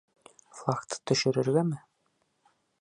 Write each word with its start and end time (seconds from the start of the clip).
—Флагты 0.59 0.97
төшөрөргәме? 1.11 1.81